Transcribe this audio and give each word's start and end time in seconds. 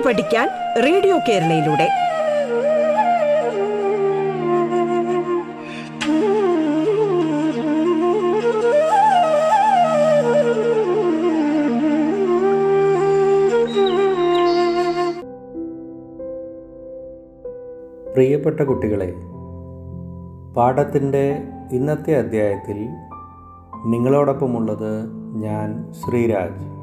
പാട്ട് 0.00 0.08
പഠിക്കാൻ 0.08 0.48
റേഡിയോ 0.84 1.16
കേരളയിലൂടെ. 1.28 1.88
പ്രിയപ്പെട്ട 18.14 18.60
കുട്ടികളെ 18.60 19.12
പാഠത്തിന്റെ 20.56 21.24
ഇന്നത്തെ 21.72 22.12
അധ്യായത്തിൽ 22.18 22.78
നിങ്ങളോടൊപ്പമുള്ളത് 23.86 24.92
ഞാൻ 25.42 25.92
Sreeraj. 25.92 26.79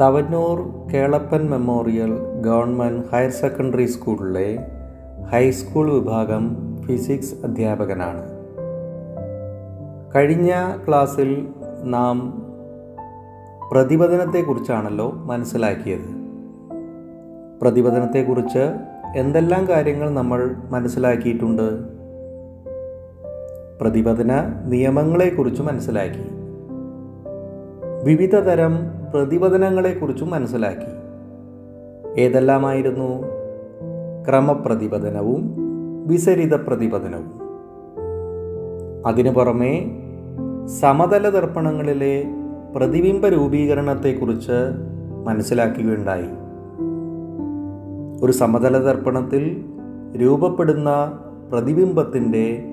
Thavanur 0.00 0.88
Kelappan 0.94 1.50
memorial 1.50 2.18
government 2.40 3.06
higher 3.12 3.30
secondary 3.30 3.84
സ്കൂളിലെ 3.84 4.58
ഹൈസ്കൂൾ 5.32 5.92
വിഭാഗം 5.92 6.56
ഫിസിക്സ് 6.82 7.34
അധ്യാപകനാണ്. 7.44 8.22
കഴിഞ്ഞ 10.14 10.52
ക്ലാസ്സിൽ 10.88 11.48
നാം 11.82 12.42
പ്രതിപതനത്തെക്കുറിച്ചാണല്ലോ 13.72 15.10
മനസ്സിലാക്കിയത്. 15.10 16.08
പ്രതിപതനത്തെക്കുറിച്ച് 17.62 18.72
എന്തെല്ലാം 19.16 19.68
കാര്യങ്ങൾ 19.68 20.10
നമ്മൾ 20.10 20.50
മനസ്സിലാക്കിയിട്ടുണ്ട്? 20.70 21.82
പ്രതിപതന 23.80 24.30
നിയമങ്ങളെക്കുറിച്ച് 24.64 25.62
മനസ്സിലാക്കി. 25.62 26.24
വിവിധ 28.04 28.36
തരം 28.36 28.99
പ്രതിപതനങ്ങളെക്കുറിച്ചും 29.14 30.30
മനസ്സിലാക്കി. 30.30 31.00
ഏതെല്ലാമായിരുന്നു? 32.20 33.22
ക്രമപ്രതിപതനവും 34.28 35.56
വിസരിത 36.06 36.54
പ്രതിപതനവും 36.54 37.40
അതിനു 39.06 39.30
പുറമെ 39.30 39.90
സമതല 40.80 41.28
ദർപ്പണങ്ങളിലെ 41.28 42.24
പ്രതിബിംബ 42.76 43.26
രൂപീകരണത്തെക്കുറിച്ച് 43.26 44.52
മനസ്സിലാക്കുകയുണ്ടായി. 45.24 46.26
ഒരു 48.24 48.32
സമതല 48.32 48.78
ദർപ്പണത്തിൽ 48.78 49.64
രൂപപ്പെടുന്ന 50.20 51.18
പ്രതിബിംബത്തിന്റെ 51.52 52.64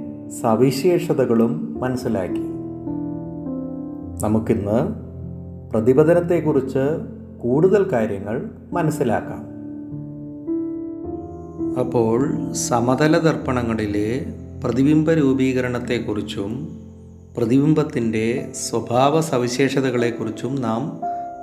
സവിശേഷതകളും 0.42 1.78
മനസ്സിലാക്കി. 1.80 2.44
നമുക്കിന്ന് 4.24 5.07
പ്രതിപതനത്തെക്കുറിച്ച് 5.72 6.84
കൂടുതൽ 7.40 7.92
കാര്യങ്ങൾ 7.92 8.50
മനസ്സിലാക്കാം. 8.74 9.58
അപ്പോൾ 11.80 12.54
സമതല 12.54 13.18
ദർപ്പണങ്ങളിലെ 13.18 14.26
പ്രതിബിംബ 14.64 15.12
രൂപീകരണത്തെക്കുറിച്ചും 15.12 16.80
പ്രതിബിംബത്തിന്റെ 17.38 18.52
സ്വഭാവ 18.70 19.22
സവിശേഷതകളെക്കുറിച്ചും 19.22 20.62
നാം 20.62 21.02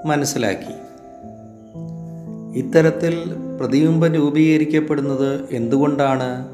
മനസ്സിലാക്കി. 0.09 0.75
ഇത്തരത്തിൽ 2.59 3.19
പ്രതിബിംബം 3.61 4.15
രൂപീകരിക്കപ്പെടുന്നത് 4.15 5.41
എന്തുകൊണ്ടാണ്? 5.51 6.49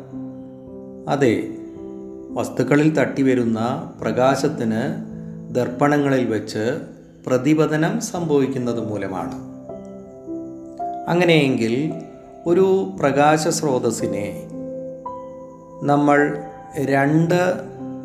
അതെ 1.08 1.48
വസ്തുക്കളിൽ 2.30 2.94
തട്ടിവരുന്ന 2.94 3.92
പ്രകാശത്തിന് 4.00 4.82
ദർപ്പണങ്ങളിൽ 5.54 6.26
വെച്ച് 6.26 6.78
പ്രതിപതനം 7.26 8.00
സംഭവിക്കുന്നത് 8.00 8.80
മൂലമാണ്. 8.80 9.34
അങ്ങനെയെങ്കിൽ 11.10 11.92
ഒരു 12.46 12.92
പ്രകാശ 13.00 13.48
സ്രോതസ്സിനെ 13.48 14.48
നമ്മൾ 15.82 16.42
രണ്ട് 16.78 17.54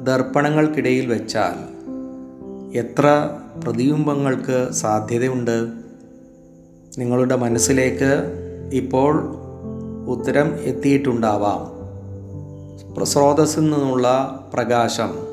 ദർപ്പണങ്ങൾക്കിടയിൽ 0.04 1.06
വെച്ചാൽ 1.06 1.76
എത്ര 2.78 3.30
പ്രതിബിംബങ്ങൾക്ക് 3.64 4.72
സാധ്യതയുണ്ട്? 4.72 5.68
നിങ്ങളുടെ 6.98 7.36
മനസ്സിലേക്ക് 7.36 8.24
ഇപ്പോൾ 8.74 9.36
ഉത്തരം 10.08 10.56
എത്തിയിട്ടുണ്ടാവാം. 10.56 11.76
സ്രോതസ്സിൽ 13.06 13.62
നിന്നുള്ള 13.62 14.08
പ്രകാശം 14.54 15.25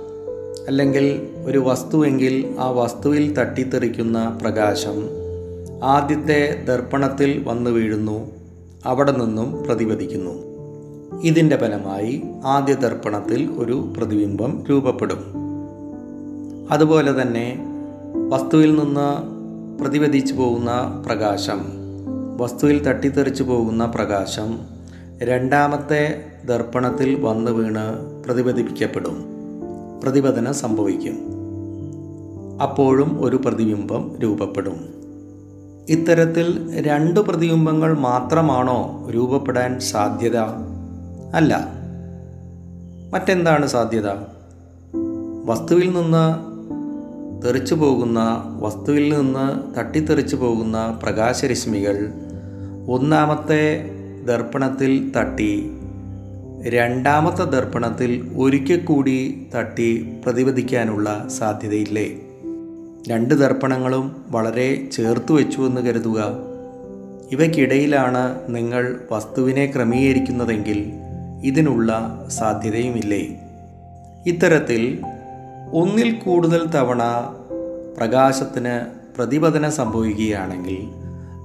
അല്ലെങ്കിൽ 0.69 1.29
ഒരു 1.45 1.59
വസ്തുവെങ്കിൽ 1.59 2.55
ആ 2.59 2.71
വസ്തുവിൽ 2.71 3.37
തട്ടിത്തെറിക്കുന്ന 3.37 4.39
പ്രകാശം 4.43 5.09
ആദ്യത്തെ 5.85 6.65
ദർപ്പണത്തിൽ 6.69 7.45
വന്നു 7.49 7.71
വീഴുന്നു 7.71 8.31
അവിടെ 8.87 9.13
നിന്നും 9.13 9.65
പ്രതിപദിക്കുന്നു 9.65 10.53
ഇതിന്റെ 11.21 11.57
ഫലമായി 11.57 12.23
ആദ്യ 12.45 12.75
ദർപ്പണത്തിൽ 12.75 13.51
ഒരു 13.51 13.93
പ്രതിബിംബം 13.97 14.65
രൂപപ്പെടും. 14.71 15.25
അതുപോലെ 16.71 17.23
തന്നെ 17.23 17.67
വസ്തുവിൽ 18.29 18.75
നിന്ന് 18.75 19.09
പ്രതിപദിച്ചു 19.83 20.35
പോകുന്ന 20.35 21.03
പ്രകാശം 21.07 21.61
വസ്തുവിൽ 22.37 22.85
തട്ടിത്തെറിച്ചു 22.85 23.43
പോകുന്ന 23.43 23.85
പ്രകാശം 23.85 24.59
രണ്ടാമത്തെ 25.19 26.25
ദർപ്പണത്തിൽ 26.45 27.25
വന്നു 27.25 27.51
വീണ് 27.51 28.07
പ്രതിപദിപ്പിക്കപ്പെടും 28.23 29.32
പ്രതിപതനം 30.03 30.55
സംഭവിക്കും. 30.55 31.19
അപ്പോഴും 32.63 33.25
ഒരു 33.25 33.37
പ്രതിബിംബം 33.37 34.17
രൂപപ്പെടും. 34.23 35.03
ഇത്തരത്തിൽ 35.89 36.71
രണ്ട് 36.87 37.21
പ്രതിബിംബങ്ങൾ 37.21 37.99
മാത്രമാണോ 37.99 39.09
രൂപപ്പെടാൻ 39.15 39.81
സാധ്യത? 39.81 40.37
അല്ല. 41.35 41.69
മറ്റെന്താണ് 43.13 43.67
സാധ്യത? 43.67 44.11
വസ്തുവിൽ 45.45 45.91
നിന്ന് 45.91 46.53
തെറിച്ചു 47.47 47.75
പോകുന്ന 47.75 48.43
വസ്തുവിൽ 48.61 49.17
നിന്ന് 49.17 49.79
തട്ടിത്തെറിച്ചു 49.79 50.37
പോകുന്ന 50.37 51.01
പ്രകാശരശ്മികൾ 51.03 52.09
ഒന്നാമത്തെ 52.89 53.91
ദർപ്പണത്തിൽ 54.27 55.13
തട്ടി 55.17 55.71
രണ്ടാമത്തെ 56.65 57.45
ദർപ്പണത്തിൽ 57.45 58.35
ഒരിക്കൽ 58.37 58.85
കൂടി 58.85 59.47
തട്ടി 59.55 60.17
പ്രതിപദിക്കാനുള്ള 60.25 61.29
സാധ്യതയില്ലേ? 61.29 62.11
രണ്ട് 63.09 63.35
ദർപ്പണങ്ങളും 63.35 64.25
വളരെ 64.29 64.89
ചേർത്ത് 64.93 65.33
വെച്ചു 65.33 65.61
എന്ന് 65.61 65.81
കരുതുക. 65.81 66.25
ഇവയ്ക്കിടയിലാണ് 67.33 68.41
നിങ്ങൾ 68.49 69.01
വസ്തുവിനെ 69.13 69.73
ക്രമീകരിക്കുന്നതെങ്കിൽ 69.77 70.93
ഇതിനുള്ള 71.45 72.25
സാധ്യതയുമില്ലേ? 72.29 73.41
ഇത്തരത്തിൽ 74.27 75.03
ഒന്നിൽ 75.73 76.13
കൂടുതൽ 76.13 76.67
തവണ 76.67 77.03
പ്രകാശത്തിന് 77.97 78.87
പ്രതിപതനം 79.17 79.73
സംഭവിക്കുകയാണെങ്കിൽ 79.73 80.79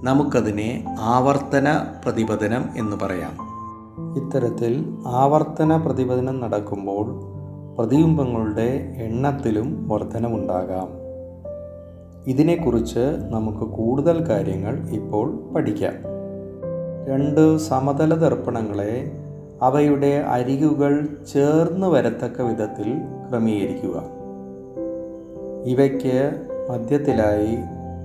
നമുക്കതിനെ 0.04 0.86
ആവർത്തന 1.00 1.86
പ്രതിപതനം 2.06 2.66
എന്ന് 2.78 2.98
പറയാം. 2.98 3.47
ഇത്തരത്തിൽ 4.00 4.98
ആവർത്തന 5.08 5.78
പ്രതിപതനം 5.78 6.40
നടക്കുമ്പോൾ 6.40 7.22
പ്രതിബിംബങ്ങളുടെ 7.78 8.94
എണ്ണത്തിലും 8.98 9.88
വർധനമുണ്ടാകാം 9.88 10.88
ഇതിനെക്കുറിച്ച് 12.28 13.00
നമുക്ക് 13.30 13.72
കൂടുതൽ 13.72 14.30
കാര്യങ്ങൾ 14.30 14.90
ഇപ്പോൾ 14.90 15.54
പഠിക്കാം. 15.56 15.94
രണ്ട് 17.08 17.58
സമതല 17.58 18.14
ദർപ്പണങ്ങളെ 18.14 19.12
അവയുടെ 19.62 20.24
അരികുകൾ 20.28 21.08
ചേർന്ന് 21.34 21.88
വരത്തക്ക 21.88 22.42
വിധത്തിൽ 22.42 22.98
ക്രമീകരിക്കുക. 23.30 24.04
ഇവയ്ക്ക് 25.66 26.32
മധ്യത്തിലായി 26.72 27.58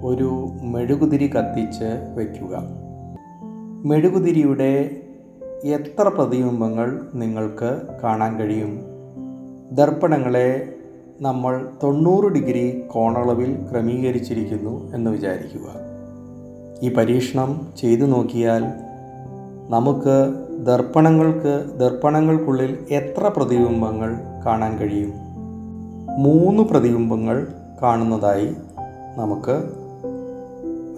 ഒരു 0.05 0.49
മെഴുകുതിരി 0.63 1.27
കത്തിച്ച് 1.27 2.15
വയ്ക്കുക. 2.17 2.59
മെഴുകുതിരിയുടെ 3.85 5.02
എത്ര 5.65 6.09
പ്രതിബിംബങ്ങൾ 6.09 7.01
നിങ്ങൾക്ക് 7.15 7.81
കാണാൻ 8.03 8.37
കഴിയും? 8.37 8.81
ദർപ്പണങ്ങളെ 9.73 10.75
നമ്മൾ 11.21 11.69
തൊണ്ണൂറ് 11.83 12.33
ഡിഗ്രി 12.33 12.83
കോണളവിൽ 12.91 13.59
ക്രമീകരിച്ചിരിക്കുന്നു 13.73 14.95
എന്ന് 14.95 15.11
വിചാരിക്കുക. 15.11 15.69
ഈ 16.83 16.95
പരീക്ഷണം 16.95 17.67
ചെയ്തു 17.77 18.03
നോക്കിയാൽ 18.03 18.65
നമുക്ക് 19.69 20.35
ദർപ്പണങ്ങൾക്ക് 20.67 21.65
ദർപ്പണങ്ങൾക്കുള്ളിൽ 21.81 22.79
എത്ര 22.91 23.29
പ്രതിബിംബങ്ങൾ 23.29 24.17
കാണാൻ 24.47 24.77
കഴിയും? 24.77 25.13
മൂന്ന് 26.19 26.63
പ്രതിബിംബങ്ങൾ 26.63 27.47
കാണുന്നതായി 27.83 28.55
നമുക്ക് 29.17 29.63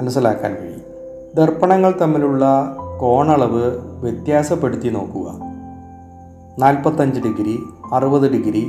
മനസ്സിലാക്കാൻ 0.00 0.54
കഴിയും. 0.54 0.82
ദർപ്പണങ്ങൾ 1.34 1.94
തമ്മിലുള്ള 2.00 2.76
കോണളവ് 3.00 3.83
വ്യത്യാസപ്പെടുത്തി 4.00 4.88
നോക്കുക. 4.88 5.40
നാൽപ്പത്തഞ്ച് 6.58 7.20
ഡിഗ്രി 7.20 7.58
അറുപത് 7.92 8.32
ഡിഗ്രി 8.32 8.64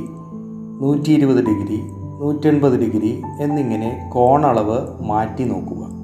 നൂറ്റി 0.80 1.10
ഇരുപത് 1.10 1.44
ഡിഗ്രി 1.44 1.80
നൂറ്റൻപത് 2.20 2.80
ഡിഗ്രി 2.80 3.22
എന്നിങ്ങനെ 3.40 4.10
കോണളവ് 4.14 5.02
മാറ്റി 5.02 5.44
നോക്കുക. 5.44 5.96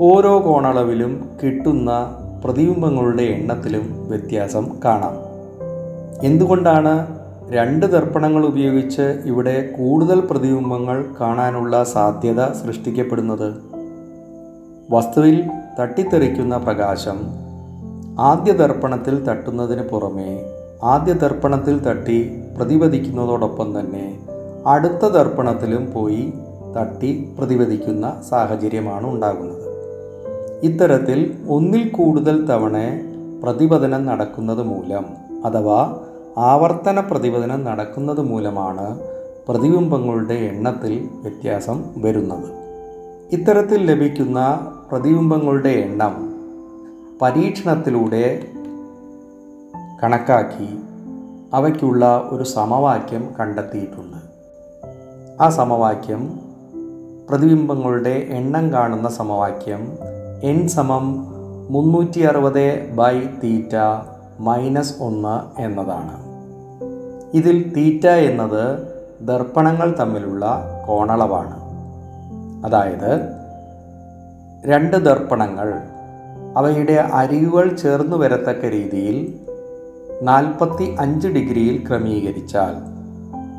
ഓരോ 0.00 0.46
കോണളവിലും 0.46 1.28
കിട്ടുന്ന 1.42 1.90
പ്രതിബിംബങ്ങളുടെ 2.44 3.22
എണ്ണത്തിലും 3.22 4.08
വ്യത്യാസം 4.08 4.70
കാണാം. 4.84 5.12
എന്തുകൊണ്ടാണ് 6.26 7.06
രണ്ട് 7.50 7.86
ദർപ്പണങ്ങൾ 7.86 8.46
ഉപയോഗിച്ച് 8.46 9.22
ഇവിടെ 9.24 9.74
കൂടുതൽ 9.78 10.20
പ്രതിബിംബങ്ങൾ 10.20 11.04
കാണാനുള്ള 11.20 11.84
സാധ്യത 11.84 12.52
സൃഷ്ടിക്കപ്പെടുന്നത്? 12.52 13.54
വസ്തുവിൽ 14.90 15.50
തട്ടിത്തെറിക്കുന്ന 15.80 16.56
പ്രകാശം 16.56 17.45
ആദ്യ 18.18 18.52
ദർപ്പണത്തിൽ 18.52 19.24
തട്ടുന്നതിന് 19.24 19.82
പുറമേ 19.82 20.44
ആദ്യ 20.82 21.12
ദർപ്പണത്തിൽ 21.12 21.78
തട്ടി 21.78 22.42
പ്രതിപദിക്കുന്നതോടൊപ്പം 22.56 23.80
തന്നെ 23.80 24.18
അടുത്ത 24.66 25.06
ദർപ്പണത്തിലും 25.06 25.92
പോയി 25.92 26.32
തട്ടി 26.76 27.34
പ്രതിപദിക്കുന്ന 27.38 28.22
സാഹചര്യമാണ് 28.30 29.06
ഉണ്ടാകുന്നത്. 29.06 29.66
ഇത്തരത്തിൽ 30.62 31.34
ഒന്നിൽ 31.48 31.88
കൂടുതൽ 31.88 32.46
തവണ 32.46 32.76
പ്രതിപതനം 33.42 34.06
നടക്കുന്നത് 34.06 34.62
മൂലം 34.62 35.04
അഥവാ 35.44 35.98
ആവർത്തന 36.36 37.00
പ്രതിപതനം 37.00 37.64
നടക്കുന്നത് 37.64 38.20
മൂലമാണ് 38.20 38.98
പ്രതിബിംബങ്ങളുടെ 39.48 40.34
എണ്ണത്തിൽ 40.34 41.08
വ്യത്യാസം 41.22 41.84
വരുന്നത്. 41.96 42.50
ഇത്തരത്തിൽ 43.32 43.90
ലഭിക്കുന്ന 43.90 44.60
പ്രതിബിംബങ്ങളുടെ 44.92 45.68
എണ്ണം 45.68 46.25
പരീക്ഷണത്തിലൂടെ 47.22 48.46
കണക്കാക്കി 50.02 50.78
അവയ്ക്കുള്ള 51.54 52.28
ഒരു 52.30 52.44
സമവാക്യം 52.44 53.34
കണ്ടെത്തിയിട്ടുണ്ട്. 53.40 54.16
ആ 55.42 55.48
സമവാക്യം 55.48 56.40
പ്രതിബിംബങ്ങളുടെ 57.28 58.26
എണ്ണം 58.28 58.72
കാണുന്ന 58.72 59.08
സമവാക്യം 59.08 59.98
എൻ 60.42 60.68
സമം 60.68 61.26
മുന്നൂറ്റി 61.70 62.20
അറുപത് 62.20 62.90
ബൈ 62.90 63.20
തീറ്റ 63.44 63.76
മൈനസ് 64.40 65.02
ഒന്ന് 65.02 65.60
എന്നതാണ്. 65.60 66.16
ഇതിൽ 67.34 67.74
തീറ്റ 67.76 68.06
എന്നത് 68.06 68.78
ദർപ്പണങ്ങൾ 69.20 69.96
തമ്മിലുള്ള 70.00 70.62
കോണളവാണ്. 70.86 71.56
അതായത് 72.66 73.20
രണ്ട് 74.64 74.96
ദർപ്പണങ്ങൾ 75.04 75.82
അവയുടെ 76.56 76.92
അരികുകൾ 76.92 77.76
ചേർന്ന് 77.76 78.16
വരത്തക്ക 78.16 78.64
രീതിയിൽ 78.64 79.34
നാൽപ്പത്തി 80.22 80.96
അഞ്ച് 81.00 81.28
ഡിഗ്രിയിൽ 81.28 81.88
ക്രമീകരിച്ചാൽ 81.88 82.74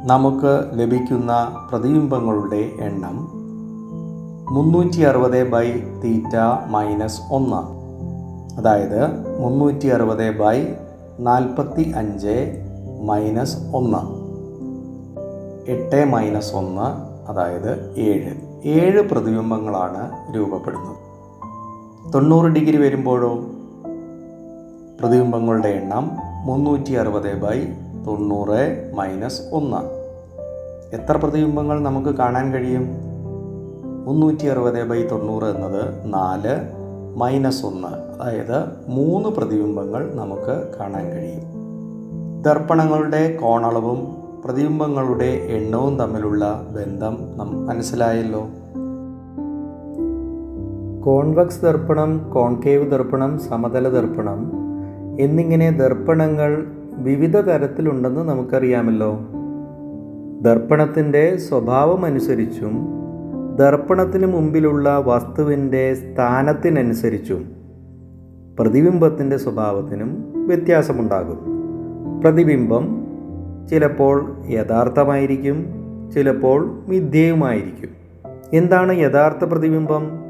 നമുക്ക് 0.08 0.80
ലഭിക്കുന്ന 0.80 1.32
പ്രതിബിംബങ്ങളുടെ 1.72 2.72
എണ്ണം 2.80 3.32
മുന്നൂറ്റി 4.56 5.02
അറുപത് 5.02 5.50
ബൈ 5.50 5.72
തീറ്റ 6.04 6.36
മൈനസ് 6.68 7.22
ഒന്ന്. 7.32 7.62
അതായത് 8.58 9.02
മുന്നൂറ്റി 9.40 9.88
അറുപത് 9.88 10.40
ബൈ 10.40 10.68
നാൽപ്പത്തി 11.20 11.94
അഞ്ച് 11.96 12.64
മൈനസ് 13.02 13.58
ഒന്ന്. 13.76 14.02
എട്ട് 15.72 16.06
മൈനസ് 16.06 16.56
ഒന്ന് 16.56 16.88
അതായത് 17.32 17.94
ഏഴ്. 17.98 18.34
ഏഴ് 18.68 19.02
പ്രതിബിംബങ്ങളാണ് 19.02 20.36
രൂപപ്പെടുന്നത്. 20.36 21.07
തൊണ്ണൂറ് 22.14 22.46
ഡിഗ്രി 22.46 22.78
വരുമ്പോഴോ? 22.78 23.34
പ്രതിബിംബങ്ങളുടെ 25.00 25.68
എണ്ണം 25.68 26.12
മുന്നൂറ്റി 26.46 26.94
അറുപത് 26.94 27.38
ബൈ 27.38 27.64
തൊണ്ണൂറ് 28.08 28.92
മൈനസ് 28.96 29.42
ഒന്ന്. 29.52 29.78
എത്ര 30.96 31.18
പ്രതിബിംബങ്ങൾ 31.18 31.80
നമുക്ക് 31.80 32.10
കാണാൻ 32.10 32.52
കഴിയും? 32.52 32.88
മുന്നൂറ്റി 34.06 34.46
അറുപത് 34.46 34.90
ബൈ 34.90 35.04
തൊണ്ണൂറ് 35.04 35.44
എന്നത് 35.44 36.14
നാല് 36.14 36.56
മൈനസ് 37.16 37.66
ഒന്ന്. 37.66 37.88
അതായത് 37.88 38.66
മൂന്ന് 38.88 39.30
പ്രതിബിംബങ്ങൾ 39.30 40.12
നമുക്ക് 40.16 40.68
കാണാൻ 40.80 41.10
കഴിയും. 41.10 41.44
ദർപ്പണങ്ങളുടെ 42.42 43.38
കോണളവും 43.42 44.18
പ്രതിബിംബങ്ങളുടെ 44.46 45.48
എണ്ണവും 45.50 46.00
തമ്മിലുള്ള 46.00 46.68
ബന്ധം 46.70 47.18
നം 47.38 47.66
മനസ്സിലായല്ലോ? 47.66 48.48
കോൺവെക്സ് 51.08 51.62
ദർപ്പണം 51.62 52.32
കോൺകേവ് 52.34 52.92
ദർപ്പണം 52.92 53.40
സമതല 53.40 53.90
ദർപ്പണം 53.90 54.52
എന്നിങ്ങനെ 55.20 55.72
ദർപ്പണങ്ങൾ 55.72 56.64
വിവിധ 56.98 57.38
തരത്തിലുണ്ടെന്ന് 57.38 58.22
നമുക്കറിയാമല്ലോ. 58.22 59.20
ദർപ്പണത്തിന്റെ 60.42 61.38
സ്വഭാവമനുസരിച്ചും 61.38 62.88
ദർപ്പണത്തിന് 63.56 64.26
മുമ്പിലുള്ള 64.26 65.04
വസ്തുവിന്റെ 65.06 65.94
സ്ഥാനത്തിനനുസരിച്ചും 65.94 67.52
പ്രതിബിംബത്തിന്റെ 68.60 69.38
സ്വഭാവത്തിനും 69.38 70.34
വ്യത്യാസമുണ്ടാകും. 70.48 71.40
പ്രതിബിംബം 72.22 73.08
ചിലപ്പോൾ 73.70 74.36
യഥാർത്ഥമായിരിക്കും 74.50 75.66
ചിലപ്പോൾ 76.14 76.80
മിഥ്യയുമായിരിക്കും. 76.88 77.90
എന്താണ് 78.54 78.98
യഥാർത്ഥ 78.98 79.44
പ്രതിബിംബം? 79.46 80.27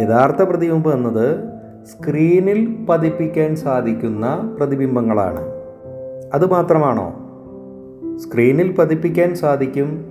യഥാർത്ഥ 0.00 0.42
പ്രതിബിംബം 0.42 0.92
എന്നത് 0.92 1.44
സ്ക്രീനിൽ 1.86 2.86
പതിപ്പിക്കാൻ 2.88 3.56
സാധിക്കുന്ന 3.56 4.54
പ്രതിബിംബങ്ങളാണ്. 4.58 5.40
അതുമാത്രമാണോ 6.34 7.14
സ്ക്രീനിൽ 8.18 8.72
പതിപ്പിക്കാൻ 8.72 9.34
സാധിക്കും? 9.34 10.04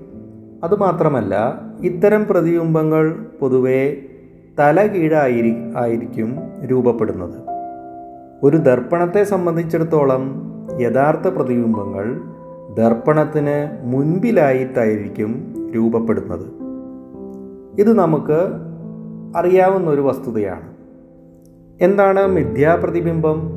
അതുമാത്രമല്ല 0.64 1.62
ഇത്തരം 1.82 2.26
പ്രതിബിംബങ്ങൾ 2.30 3.26
പൊതുവെ 3.40 3.98
തലകീഴായിരി 4.60 5.56
ആയിരിക്കും 5.78 6.40
രൂപപ്പെടുന്നത്. 6.66 7.42
ഒരു 8.44 8.58
ദർപ്പണത്തെ 8.58 9.24
സംബന്ധിച്ചിടത്തോളം 9.24 10.42
യഥാർത്ഥ 10.80 11.28
പ്രതിബിംബങ്ങൾ 11.28 12.22
ദർപ്പണത്തിന് 12.76 13.86
മുൻപിലായിട്ടായിരിക്കും 13.94 15.56
രൂപപ്പെടുന്നത്. 15.76 16.46
ഇത് 17.82 17.98
നമുക്ക് 17.98 18.71
അറിയാവുന്ന 19.38 19.90
ഒരു 19.90 20.02
വസ്തുതയാണ്. 20.02 20.74
എന്താണ് 21.82 22.28
മിഥ്യാപ്രതിബിംബം? 22.28 23.52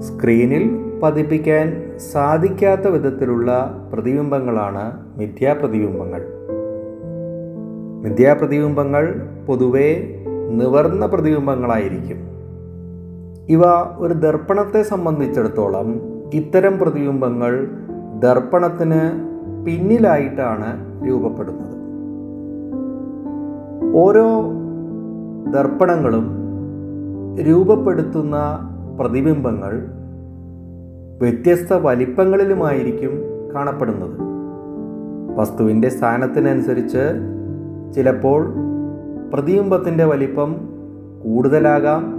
സ്ക്രീനിൽ 0.00 0.92
പതിപ്പിക്കാൻ 1.02 1.92
സാധിക്കാത്ത 2.12 2.88
വിധത്തിലുള്ള 2.88 3.76
പ്രതിബിംബങ്ങളാണ് 3.92 4.92
മിഥ്യാപ്രതിബിംബങ്ങൾ. 5.16 6.24
മിഥ്യാപ്രതിബിംബങ്ങൾ 8.02 9.28
പൊതുവെ 9.46 10.14
നിവർന്ന 10.50 11.06
പ്രതിബിംബങ്ങളായിരിക്കും. 11.06 12.16
ഇവ 13.48 13.62
ഒരു 13.98 14.14
ദർപ്പണത്തെ 14.14 14.82
സംബന്ധിച്ചിടത്തോളം 14.82 16.00
ഇത്തരം 16.34 16.78
പ്രതിബിംബങ്ങൾ 16.78 17.68
ദർപ്പണത്തിന് 18.18 19.00
പിന്നിലായിട്ടാണ് 19.66 21.04
രൂപപ്പെടുന്നത്. 21.08 21.72
ഓരോ 23.96 24.42
ദർപ്പണങ്ങളും 25.50 26.30
രൂപപ്പെടുത്തുന്ന 27.42 28.36
പ്രതിബിംബങ്ങൾ 29.00 29.86
വ്യത്യസ്ത 31.20 31.74
വലിപ്പങ്ങളിലുമായിരിക്കും 31.74 33.10
കാണപ്പെടുന്നത്. 33.54 34.18
വസ്തുവിന്റെ 35.36 35.88
സ്ഥാനത്തിനനുസരിച്ച് 35.88 37.12
ചിലപ്പോൾ 37.94 38.54
പ്രതിബിംബത്തിന്റെ 39.34 40.04
വലിപ്പം 40.04 40.56
കൂടുതലാകാം 41.24 42.14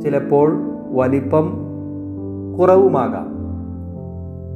ചിലപ്പോൾ 0.00 0.52
വലിപ്പം 0.90 1.52
കുറവുമാകാം. 2.58 3.32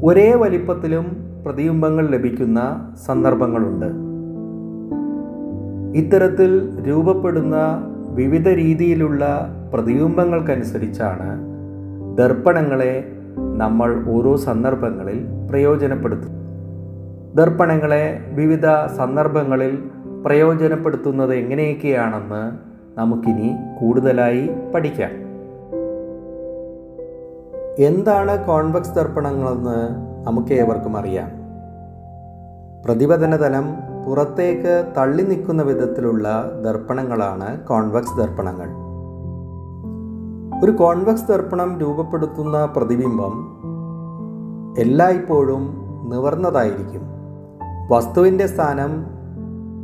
ഒരേ 0.04 0.34
വലിപ്പത്തിലും 0.34 1.04
പ്രതിബിംബങ്ങൾ 1.44 2.06
ലഭിക്കുന്ന 2.06 2.90
സന്ദർഭങ്ങളുണ്ട്. 3.06 4.05
ഇത്തരത്തിൽ 5.96 6.82
രൂപപ്പെടുന്ന 6.88 7.56
വിവിധ 8.08 8.48
രീതിയിലുള്ള 8.48 9.48
പ്രതിബിംബങ്ങൾക്കനുസരിച്ചാണ് 9.74 11.40
ദർപ്പണങ്ങളെ 12.18 13.12
നമ്മൾ 13.56 14.04
ഓരോ 14.08 14.36
സന്ദർഭങ്ങളിൽ 14.36 15.26
പ്രയോജനപ്പെടുത്തുന്നത്. 15.50 16.46
ദർപ്പണങ്ങളെ 17.36 18.18
വിവിധ 18.32 18.66
സന്ദർഭങ്ങളിൽ 18.96 19.78
പ്രയോജനപ്പെടുത്തുന്നത് 20.24 21.34
എങ്ങനെയൊക്കെയാണെന്ന് 21.34 22.52
നമുക്കിനി 22.98 23.56
കൂടുതലായി 23.80 24.50
പഠിക്കാം. 24.74 25.10
എന്താണ് 27.78 28.46
കോൺവെക്സ് 28.46 28.94
ദർപ്പണങ്ങളെന്ന് 28.94 29.88
നമുക്ക് 30.26 30.52
ഏവർക്കും 30.52 30.96
അറിയാം. 30.96 31.30
പ്രതിപതന 32.84 33.36
തലം 33.36 33.95
പുറത്തേക്ക് 34.06 34.92
തള്ളി 34.98 35.22
നിൽക്കുന്ന 35.22 35.62
വിധത്തിലുള്ള 35.62 36.52
ദർപ്പണങ്ങളാണ് 36.64 37.60
കോൺവെക്സ് 37.60 38.16
ദർപ്പണങ്ങൾ. 38.16 38.68
ഒരു 40.64 40.70
കോൺവെക്സ് 40.70 41.28
ദർപ്പണം 41.28 41.80
രൂപപ്പെടുത്തുന്ന 41.80 42.64
പ്രതിബിംബം 42.64 43.58
എല്ലായ്പ്പോഴും 44.78 45.76
നിവർന്നതായിരിക്കും. 46.08 47.02
വസ്തുവിന്റെ 47.90 48.46
സ്ഥാനം 48.46 49.06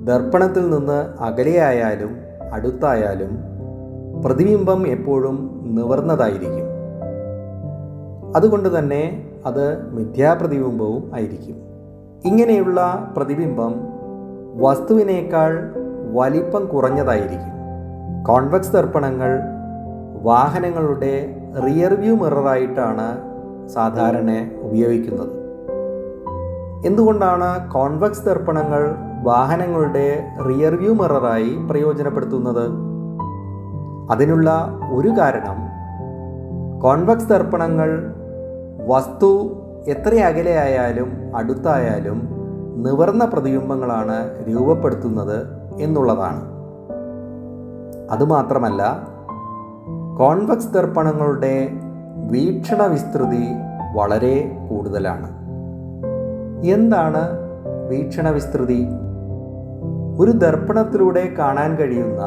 ദർപ്പണത്തിൽ 0.04 0.70
നിന്ന് 0.70 1.22
അകലെയായാലും 1.22 2.10
അടുത്തായാലും 2.52 3.30
പ്രതിബിംബം 4.24 4.86
എപ്പോഴും 4.86 5.60
നിവർന്നതായിരിക്കും. 5.64 6.68
അതുകൊണ്ട് 8.36 8.78
തന്നെ 8.78 9.30
അത് 9.46 9.90
മിഥ്യാപ്രതിബിംബവും 9.90 11.10
ആയിരിക്കും. 11.14 11.56
ഇങ്ങനെയുള്ള 12.24 13.12
പ്രതിബിംബം 13.16 14.01
വസ്തുവിനേക്കാൾ 14.54 15.72
വലിപ്പം 16.12 16.66
കുറഞ്ഞതായിരിക്കും. 16.66 17.52
കോൺവെക്സ് 18.24 18.72
ദർപ്പണങ്ങൾ 18.72 19.38
വാഹനങ്ങളുടെ 20.22 21.36
റിയർ 21.66 21.94
വ്യൂ 21.94 22.16
മിററായിട്ടാണ് 22.16 23.32
സാധാരണ 23.68 24.50
ഉപയോഗിക്കുന്നത്. 24.62 25.42
എന്തുകൊണ്ടാണ് 26.86 27.72
കോൺവെക്സ് 27.72 28.26
ദർപ്പണങ്ങൾ 28.26 28.94
വാഹനങ്ങളുടെ 29.22 30.24
റിയർ 30.48 30.74
വ്യൂ 30.74 30.94
മിററായി 30.94 31.58
പ്രയോജനപ്പെടുത്തുന്നത്? 31.70 32.68
അതിനുള്ള 34.10 34.78
ഒരു 34.92 35.08
കാരണം 35.08 35.56
കോൺവെക്സ് 36.80 37.28
ദർപ്പണങ്ങൾ 37.28 38.14
വസ്തു 38.86 39.58
എത്ര 39.86 40.14
അകലെയായാലും 40.14 41.36
അടുത്തായാലും 41.36 42.31
നിവർന്ന 42.76 43.24
പ്രതിബിംബങ്ങളാണ് 43.24 44.44
രൂപപ്പെടുത്തുന്നത് 44.48 45.46
എന്നുള്ളതാണ്. 45.80 46.52
അതുമാത്രമല്ല 48.10 48.96
കോൺവെക്സ് 50.18 50.72
ദർപ്പണങ്ങളുടെ 50.72 51.68
വീക്ഷണ 52.30 52.82
വിസ്തൃതി 52.82 53.46
വളരെ 53.94 54.56
കൂടുതലാണ്. 54.70 55.42
എന്താണ് 56.66 57.52
വീക്ഷണ 57.88 58.30
വിസ്തൃതി 58.30 58.86
ഒരു 60.18 60.30
ദർപ്പണത്തിലൂടെ 60.30 61.34
കാണാൻ 61.38 61.76
കഴിയുന്ന 61.76 62.20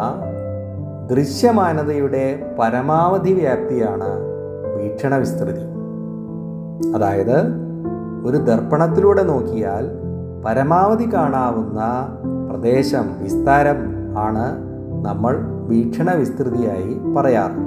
ദൃശ്യമാനതയുടെ 1.07 2.55
പരമാവധി 2.59 3.33
വ്യാപ്തിയാണ് 3.33 4.09
വീക്ഷണ 4.75 5.15
വിസ്തൃതി 5.15 5.75
അതായത് 6.91 7.37
ഒരു 8.25 8.37
ദർപ്പണത്തിലൂടെ 8.37 9.23
നോക്കിയാൽ 9.23 10.04
പരമാവധി 10.45 11.13
കാണാവുന്ന 11.13 11.81
പ്രദേശം 12.49 13.05
വിസ്താരം 13.21 13.77
ആണ് 14.17 14.45
നമ്മൾ 15.05 15.37
വീക്ഷണ 15.67 16.11
വിസ്തൃതിയായി 16.11 16.99
പറയാറ്. 17.17 17.61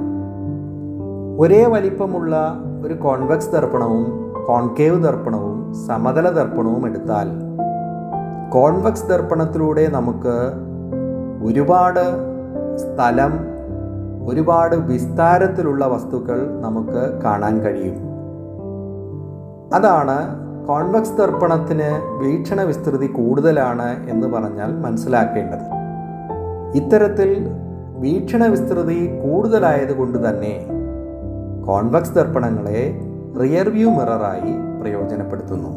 ഒരേ 1.41 1.65
വലിപ്പമുള്ള 1.65 2.61
ഒരു 2.85 2.95
കോൺവെക്സ് 2.95 3.53
ദർപ്പണവും 3.53 4.35
കോൺകേവ് 4.47 5.05
ദർപ്പണവും 5.05 5.75
സമതല 5.87 6.29
ദർപ്പണവും 6.29 6.87
എടുത്താൽ 6.87 7.29
കോൺവെക്സ് 8.51 9.07
ദർപ്പണത്തിലൂടെ 9.07 9.89
നമുക്ക് 9.89 10.37
ഒരുപാട് 11.45 12.05
സ്ഥലം 12.77 13.33
ഒരുപാട് 14.27 14.77
വിസ്താരത്തിലുള്ള 14.77 15.87
വസ്തുക്കൾ 15.87 16.61
നമുക്ക് 16.61 17.23
കാണാൻ 17.25 17.61
കഴിയും. 17.61 17.97
അതാണ് 19.75 20.48
കോൺവെക്സ് 20.69 21.13
ദർപ്പണത്തിന് 21.13 22.19
വീക്ഷണ 22.19 22.63
വിസ്തൃതി 22.63 23.07
കൂടുതലാണ് 23.07 24.11
എന്ന് 24.11 24.27
പറഞ്ഞാൽ 24.27 24.79
മനസ്സിലാക്കേണ്ടത്. 24.79 25.65
ഇത്തരത്തിൽ 26.75 27.47
വീക്ഷണ 27.99 28.45
വിസ്തൃതി 28.45 29.21
കൂടുതലായതുകൊണ്ട് 29.25 30.29
തന്നെ 30.29 30.67
കോൺവെക്സ് 31.67 32.15
ദർപ്പണങ്ങളെ 32.15 33.01
റിയർ 33.43 33.69
വ്യൂ 33.69 33.91
മിററായി 33.91 34.81
പ്രയോജനപ്പെടുത്തുന്നു. 34.81 35.69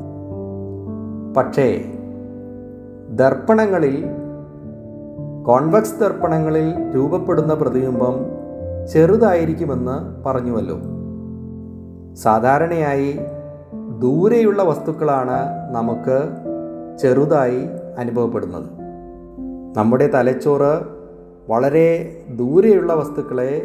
പക്ഷേ 1.37 1.85
ദർപ്പണങ്ങളിൽ 3.09 4.05
കോൺവെക്സ് 5.45 5.99
ദർപ്പണങ്ങളിൽ 5.99 6.91
രൂപപ്പെടുന്ന 6.95 7.53
പ്രതിബിംബം 7.53 8.25
ചെറുതായിരിക്കുമെന്ന് 8.93 10.23
പറഞ്ഞുവല്ലോ. 10.23 10.77
സാധാരണയായി 12.15 13.19
ദൂരെയുള്ള 13.99 14.63
വസ്തുക്കളാണ് 14.63 15.69
നമുക്ക് 15.71 16.29
ചെറുതായി 16.97 17.61
അനുഭവപ്പെടുന്നത്. 17.97 18.65
നമ്മുടെ 19.77 20.07
തലച്ചോറ് 20.07 21.01
വളരെ 21.49 22.21
ദൂരെയുള്ള 22.29 22.93
വസ്തുക്കളെ 22.93 23.61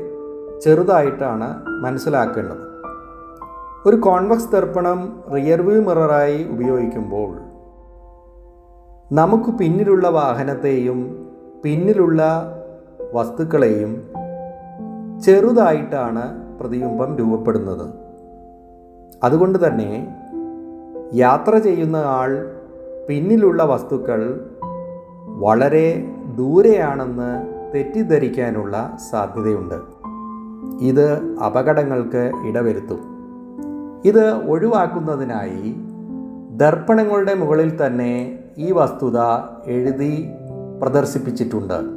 ചെറുതായിട്ടാണ് 0.65 1.65
മനസ്സിലാക്കേണ്ടത്. 1.67 2.67
ഒരു 3.89 3.97
കോൺവെക്സ് 3.97 4.53
ദർപ്പണം 4.53 5.23
റിയർ 5.35 5.63
വ്യൂ 5.63 5.83
മിററായി 5.83 6.45
ഉപയോഗിക്കുമ്പോൾ 6.45 7.37
നമുക്ക് 9.13 9.51
പിന്നിലുള്ള 9.59 10.09
വാഹനത്തെയും 10.09 11.29
പിന്നിലുള്ള 11.63 12.23
വസ്തുക്കളെയും 13.15 14.11
ചെറുതായിട്ടാണ് 15.25 16.59
പ്രതിബിംബം 16.59 17.17
രൂപപ്പെടുന്നത്. 17.17 18.06
അതുകൊണ്ട് 19.25 19.67
തന്നെ 19.67 20.17
യാത്ര 21.15 21.59
ചെയ്യുന്ന 21.59 21.97
ആൾ 21.97 22.53
പിന്നിലുള്ള 23.09 23.65
വസ്തുക്കൾ 23.65 24.51
വളരെ 25.27 26.05
ദൂരെയാണെന്ന് 26.35 27.47
തെറ്റിദ്ധരിക്കാനുള്ള 27.75 28.97
സാധ്യതയുണ്ട്. 29.11 29.75
ഇത് 30.85 31.37
അപകടങ്ങൾക്ക് 31.47 32.33
ഇടവരുത്തും. 32.47 32.99
ഇത് 34.05 34.33
ഒഴിവാക്കുന്നതിനായി 34.51 35.77
ദർപ്പണങ്ങളുടെ 36.51 37.35
മുകളിൽ 37.35 37.87
തന്നെ 37.87 38.39
ഈ 38.59 38.73
വസ്തുത 38.73 39.19
എഴുതി 39.67 40.29
പ്രദർശിപ്പിച്ചിട്ടുണ്ട്. 40.83 41.97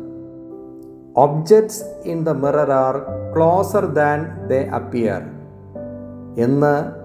Objects 1.20 1.84
in 2.06 2.24
the 2.24 2.30
mirror 2.30 2.72
are 2.72 2.96
closer 3.36 3.86
than 3.86 4.48
they 4.48 4.54
appear 4.54 5.22
എന്ന് 6.38 6.99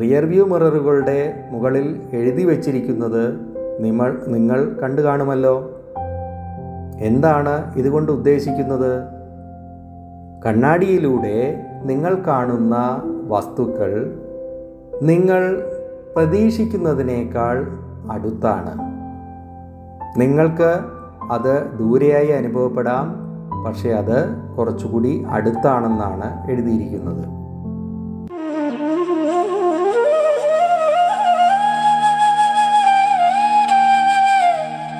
റിയർ 0.00 0.24
വ്യൂ 0.24 0.46
മിററുകളുടെ 0.46 1.44
മുകളിൽ 1.50 2.02
എഴുതി 2.12 2.44
വച്ചിരിക്കുന്നത് 2.44 3.40
നിങ്ങൾ 3.80 4.24
നിങ്ങൾ 4.28 4.78
കണ്ടു 4.82 5.02
കാണുമല്ലോ. 5.02 5.70
എന്താണ് 6.98 7.74
ഇതുകൊണ്ട് 7.76 8.12
ഉദ്ദേശിക്കുന്നത്? 8.12 9.02
കണ്ണാടിയിലൂടെ 10.46 11.64
നിങ്ങൾ 11.84 12.14
കാണുന്ന 12.26 13.02
വസ്തുക്കൾ 13.28 14.20
നിങ്ങൾ 15.02 15.62
പ്രതീക്ഷിക്കുന്നതിനേക്കാൾ 16.16 17.66
അടുത്താണ്. 18.10 18.98
നിങ്ങൾക്ക് 20.20 20.78
അത് 21.32 21.78
ദൂരെയായി 21.78 22.28
അനുഭവപ്പെടാം 22.28 23.28
പക്ഷേ 23.66 23.90
അത് 23.90 24.36
കുറച്ചുകൂടി 24.58 25.24
അടുത്താണെന്നാണ് 25.28 26.50
എഴുതിയിരിക്കുന്നത്. 26.50 27.37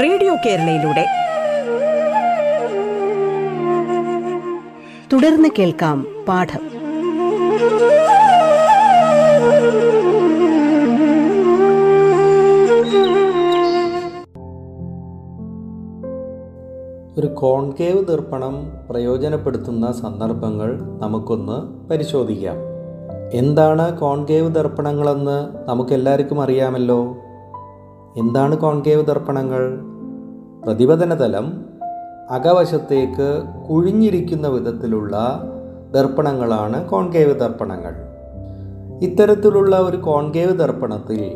റേഡിയോ 0.00 0.36
കേരളയിലൂടെ. 0.46 1.06
തുടർന്ന് 5.12 5.48
കേൾക്കാം 5.58 6.06
പാഠം. 6.28 6.60
ഒരു 17.18 17.26
കോൺകേവ് 17.26 18.06
ദർപ്പണം 18.06 18.72
പ്രയോജനപ്പെടുത്തുന്ന 18.90 19.92
സന്ദർഭങ്ങൾ 19.92 20.80
നമുക്കൊന്ന് 21.00 21.88
പരിശോധിക്കാം. 21.88 22.56
എന്താണ് 23.32 23.98
കോൺകേവ് 23.98 24.54
ദർപ്പണങ്ങളെന്ന് 24.54 25.48
നമുക്കെല്ലാവർക്കും 25.68 26.42
അറിയാമല്ലോ. 26.42 27.21
എന്താണ് 28.16 28.56
കോൺകേവ് 28.56 29.06
ദർപ്പണങ്ങൾ? 29.06 29.80
പ്രതിപതന 30.64 31.14
തലം 31.14 31.64
അകവശത്തേക്ക് 32.30 33.42
കുഴിഞ്ഞിരിക്കുന്ന 33.70 34.48
വിധത്തിലുള്ള 34.48 35.42
ദർപ്പണങ്ങളാണ് 35.94 36.88
കോൺകേവ് 36.88 37.40
ദർപ്പണങ്ങൾ. 37.40 37.94
ഇത്തരത്തിലുള്ള 39.02 39.76
ഒരു 39.76 39.96
കോൺകേവ് 39.96 40.58
ദർപ്പണത്തിൽ 40.58 41.32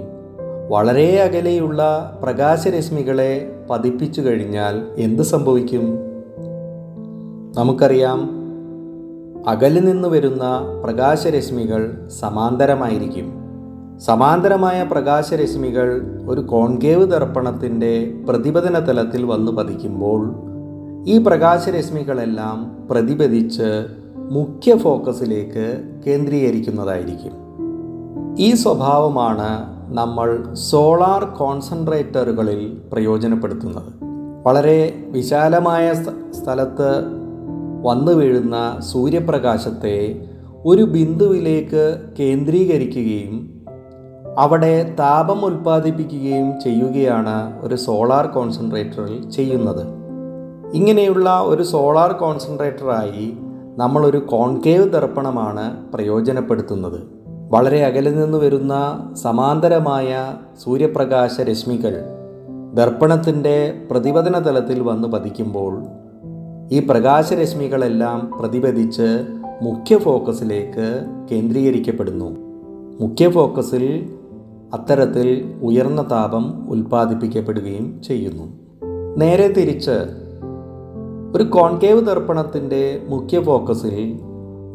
വളരെ 0.68 1.16
അകലെയുള്ള 1.16 2.12
പ്രകാശരശ്മികളെ 2.23 3.61
പതിപ്പിച്ചു 3.71 4.21
കഴിഞ്ഞാൽ 4.21 4.87
എന്ത് 4.97 5.23
സംഭവിക്കും? 5.23 5.99
നമുക്കറിയാം 7.56 8.30
അകലിൽ 9.49 9.85
നിന്ന് 9.85 10.09
വരുന്ന 10.09 10.45
പ്രകാശരശ്മികൾ 10.85 12.09
സമാന്തരമായിരിക്കും. 12.21 13.45
സമാന്തരമായ 14.00 14.82
പ്രകാശരശ്മികൾ 14.90 16.02
ഒരു 16.28 16.40
കോൺകേവ് 16.40 17.10
ദർപ്പണത്തിന്റെ 17.10 18.14
പ്രതിപതന 18.28 18.78
തലത്തിൽ 18.78 19.24
വന്നു 19.24 19.52
പതിക്കുമ്പോൾ 19.52 20.34
ഈ 21.06 21.18
പ്രകാശരശ്മികളെല്ലാം 21.18 22.86
പ്രതിപതിച്ച് 22.90 23.86
മുഖ്യ 24.16 24.76
ഫോക്കസിലേക്ക് 24.76 25.82
കേന്ദ്രീകരിക്കുന്നതായിരിക്കും. 26.06 27.32
ഈ 28.38 28.54
സ്വഭാവമാണ് 28.54 29.76
നമ്മൾ 29.94 30.54
സോളാർ 30.54 31.24
കോൺസെൻട്രേറ്ററുകളിൽ 31.24 32.78
പ്രയോജനപ്പെടുത്തുന്നത്. 32.92 34.04
വളരെ 34.46 35.04
വിശാലമായ 35.08 35.94
സ്ഥലത്ത് 36.30 37.04
വന്നു 37.82 38.12
വീഴുന്ന 38.12 38.76
സൂര്യപ്രകാശത്തെ 38.80 40.28
ഒരു 40.64 40.82
ബിന്ദുവിലേക്ക് 40.82 42.00
കേന്ദ്രീകരിക്കുകയും 42.18 43.55
അവിടെ 44.38 44.94
താപം 44.98 45.44
ഉൽപ്പാദിപ്പിക്കുകയും 45.44 46.60
ചെയ്യുകയാണ് 46.60 47.60
ഒരു 47.60 47.74
സോളാർ 47.74 48.26
കോൺസെൻട്രേറ്ററിൽ 48.26 49.30
ചെയ്യുന്നത്. 49.30 49.86
ഇങ്ങനെയുള്ള 50.74 51.40
ഒരു 51.44 51.62
സോളാർ 51.62 52.12
കോൺസെൻട്രേറ്ററായി 52.12 53.36
നമ്മളൊരു 53.76 54.18
കോൺകേവ് 54.18 54.90
ദർപ്പണമാണ് 54.90 55.76
പ്രയോജനപ്പെടുത്തുന്നത്. 55.94 57.00
വളരെ 57.50 57.84
അകലിൽ 57.84 58.20
നിന്ന് 58.20 58.38
വരുന്ന 58.38 58.74
സമാന്തരമായ 59.22 60.34
സൂര്യപ്രകാശ 60.64 61.40
രശ്മികൾ 61.40 62.04
ദർപ്പണത്തിന്റെ 62.74 63.82
പ്രതിപതന 63.90 64.38
തലത്തിൽ 64.38 64.80
വന്ന് 64.80 65.08
പതിക്കുമ്പോൾ 65.08 65.82
ഈ 66.72 66.86
പ്രകാശരശ്മികളെല്ലാം 66.86 68.32
പ്രതിപതിച്ച് 68.40 69.26
മുഖ്യ 69.62 69.98
ഫോക്കസിലേക്ക് 69.98 71.04
കേന്ദ്രീകരിക്കപ്പെടുന്നു. 71.30 72.36
മുഖ്യ 73.00 73.30
ഫോക്കസിൽ 73.30 74.15
അത്തരത്തിൽ 74.75 75.54
ഉയർന്ന 75.62 76.11
താപം 76.11 76.70
ഉൽപ്പാദിപ്പിക്കപ്പെടുകയും 76.70 78.02
ചെയ്യുന്നു. 78.02 78.44
നേരെ 79.16 79.49
തിരിച്ച് 79.49 80.26
ഒരു 81.35 81.42
കോൺകേവ് 81.44 82.06
ദർപ്പണത്തിന്റെ 82.06 83.02
മുഖ്യ 83.08 83.40
ഫോക്കസിൽ 83.40 84.20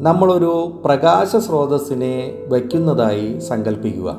നമ്മളൊരു 0.00 0.82
പ്രകാശ 0.84 1.36
സ്രോതസ്സിനെ 1.36 2.34
വയ്ക്കുന്നതായി 2.48 3.38
സങ്കല്പിക്കുക 3.38 4.16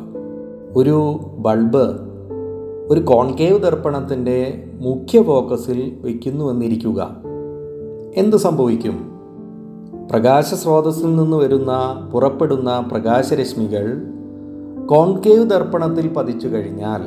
ഒരു 0.76 1.20
ബൾബ് 1.38 2.14
ഒരു 2.90 3.00
കോൺകേവ് 3.00 3.60
ദർപ്പണത്തിന്റെ 3.60 4.64
മുഖ്യ 4.74 5.22
ഫോക്കസിൽ 5.22 5.98
വയ്ക്കുന്നുവെന്നിരിക്കുക 6.02 7.18
എന്ത് 8.16 8.38
സംഭവിക്കും? 8.38 9.12
പ്രകാശ 10.12 10.54
സ്രോതസ്സിൽ 10.54 11.16
നിന്ന് 11.16 11.38
വരുന്ന 11.38 11.72
പുറപ്പെടുന്ന 12.14 12.80
പ്രകാശരശ്മികൾ 12.92 14.13
കോൺകേവ് 14.86 15.50
ദർപ്പണത്തിൽ 15.50 16.14
പതിച്ചു 16.14 16.48
കഴിഞ്ഞാൽ 16.48 17.02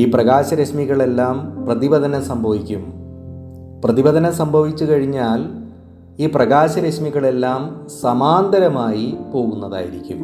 ഈ 0.00 0.10
പ്രകാശരശ്മികളെല്ലാം 0.10 1.64
പ്രതിപതനം 1.66 2.22
സംഭവിക്കും. 2.22 2.92
പ്രതിപതനം 3.84 4.32
സംഭവിച്ചു 4.32 4.84
കഴിഞ്ഞാൽ 4.84 5.44
ഈ 6.22 6.26
പ്രകാശരശ്മികളെല്ലാം 6.26 7.86
സമാന്തരമായി 8.00 9.14
പോകുന്നതായിരിക്കും. 9.34 10.18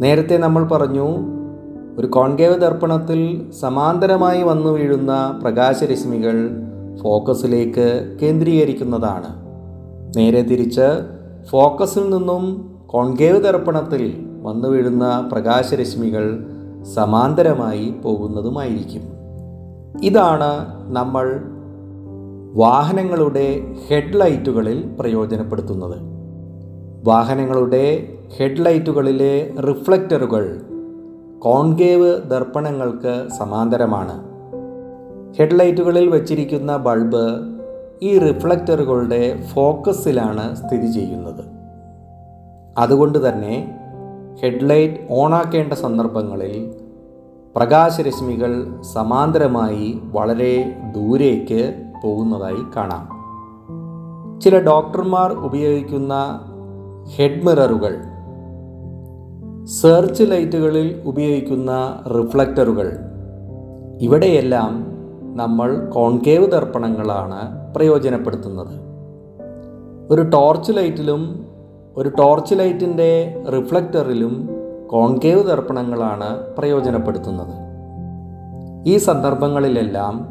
നേരത്തെ 0.00 0.36
നമ്മൾ 0.36 0.64
പറഞ്ഞു 0.64 1.06
ഒരു 1.98 2.06
കോൺകേവ് 2.06 2.60
ദർപ്പണത്തിൽ 2.60 3.50
സമാന്തരമായി 3.60 4.42
വന്നു 4.42 4.70
വീഴുന്ന 4.70 5.40
പ്രകാശരശ്മികൾ 5.42 6.50
ഫോക്കസിലേക്ക് 7.02 8.16
കേന്ദ്രീകരിക്കുന്നതാണ്. 8.22 9.46
നേരെ 10.16 10.42
തിരിച്ച് 10.42 11.02
ഫോക്കസിൽ 11.50 12.10
നിന്നും 12.10 12.74
കോൺകേവ് 12.86 13.42
ദർപ്പണത്തിൽ 13.44 14.27
വന്നു 14.42 14.68
വീഴുന്ന 14.68 15.28
പ്രകാശരശ്മികൾ 15.32 16.46
സമാന്തരമായി 16.94 17.94
പോകുന്നതുമായിരിക്കും. 18.02 19.02
ഇതാണ് 20.02 20.66
നമ്മൾ 20.88 21.42
വാഹനങ്ങളുടെ 22.54 23.60
ഹെഡ്ലൈറ്റുകളിൽ 23.88 24.90
പ്രയോജനപ്പെടുത്തുന്നത്. 25.00 25.96
വാഹനങ്ങളുടെ 27.04 28.08
ഹെഡ്ലൈറ്റുകളിലെ 28.36 29.54
റിഫ്ലക്ടറുകൾ 29.60 30.62
കോൺകേവ് 31.38 32.30
ദർപ്പണങ്ങൾക്ക് 32.30 33.28
സമാന്തരമാണ്. 33.38 34.28
ഹെഡ്ലൈറ്റുകളിൽ 35.38 36.08
വച്ചിരിക്കുന്ന 36.08 36.76
ബൾബ് 36.76 37.24
ഈ 38.02 38.18
റിഫ്ലക്ടറുകളുടെ 38.18 39.42
ഫോക്കസിലാണ് 39.54 40.56
സ്ഥിതി 40.56 40.92
ചെയ്യുന്നത്. 40.92 41.44
അതുകൊണ്ട് 42.78 43.28
തന്നെ 43.28 43.77
ഹെഡ്ലൈറ്റ് 44.42 44.94
ഓണാക്കേണ്ട 45.10 45.72
സന്ദർഭങ്ങളിൽ 45.72 46.74
പ്രകാശരശ്മികൾ 47.56 48.80
സമാന്തരമായി 48.80 50.00
വളരെ 50.04 50.76
ദൂരേക്ക് 50.94 51.74
പോകുന്നതായി 52.04 52.62
കാണാം. 52.76 53.18
ചില 54.40 54.58
ഡോക്ടർമാർ 54.58 55.32
ഉപയോഗിക്കുന്ന 55.32 56.40
ഹെഡ് 57.16 57.46
മിററുകൾ 57.46 57.96
സെർച്ച് 59.64 60.24
ലൈറ്റുകളിൽ 60.26 61.02
ഉപയോഗിക്കുന്ന 61.04 62.02
റിഫ്ലക്ടറുകൾ 62.06 62.92
ഇവിടെയെല്ലാം 64.00 64.86
നമ്മൾ 65.36 65.90
കോൺകേവ് 65.94 66.50
ദർപ്പണങ്ങളാണ് 66.50 67.74
പ്രയോജനപ്പെടുത്തുന്നത്. 67.74 68.88
ഒരു 70.10 70.22
ടോർച്ച് 70.22 70.72
ലൈറ്റിലും 70.72 71.47
ഒരു 71.98 72.08
ടോർച്ച് 72.08 72.54
ലൈറ്റിന്റെ 72.54 73.42
റിഫ്ലക്ടറിലും 73.56 74.48
കോൺകേവ് 74.86 75.44
ദർപ്പണങ്ങളാണ് 75.44 76.46
പ്രയോജനപ്പെടുത്തുന്നത്. 76.58 77.54
ഈ 78.86 78.96
സന്ദർഭങ്ങളിലെല്ലാം 78.96 80.28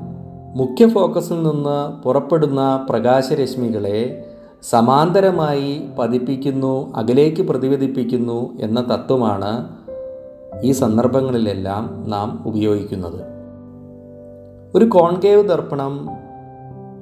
മുഖ്യ 0.55 0.87
ഫോക്കസിൽ 0.87 1.43
നിന്ന് 1.43 2.03
പുറപ്പെടുന്ന 2.03 2.87
പ്രകാശരശ്മികളെ 2.89 4.25
സമാന്തരമായി 4.63 5.89
പതിപ്പിക്കുന്നു 5.99 6.93
അകലേക്ക് 6.95 7.41
പ്രതിപദിപ്പിക്കുന്നു 7.41 8.49
എന്ന 8.59 8.81
തത്വമാണ് 8.81 9.69
ഈ 10.63 10.71
സന്ദർഭങ്ങളിലെല്ലാം 10.71 12.03
നാം 12.07 12.43
ഉപയോഗിക്കുന്നത്. 12.45 13.21
ഒരു 14.75 14.85
കോൺകേവ് 14.85 15.49
ദർപ്പണം 15.49 16.09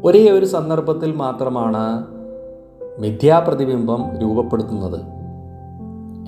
ഒരേ 0.04 0.30
ഒരു 0.30 0.46
സന്ദർഭത്തിൽ 0.46 1.16
മാത്രമാണ് 1.16 2.15
മിഥ്യാപ്രതിബിംബം 3.00 4.18
രൂപപ്പെടുത്തുന്നത്. 4.22 5.00